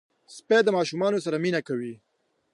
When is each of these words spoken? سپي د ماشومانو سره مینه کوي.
سپي 0.35 0.57
د 0.63 0.69
ماشومانو 0.77 1.23
سره 1.25 1.35
مینه 1.43 1.61
کوي. 1.67 1.93